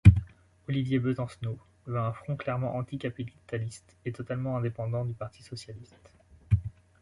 [0.67, 6.09] Olivier Besancenot veut un front clairement anticapitaliste et totalement indépendant du Parti socialiste.